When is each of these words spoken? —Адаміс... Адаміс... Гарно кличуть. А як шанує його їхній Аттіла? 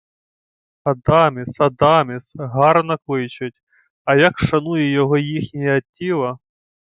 —Адаміс... 0.91 1.57
Адаміс... 1.61 2.35
Гарно 2.39 2.97
кличуть. 3.05 3.55
А 4.05 4.15
як 4.15 4.39
шанує 4.39 4.91
його 4.91 5.17
їхній 5.17 5.69
Аттіла? 5.69 6.39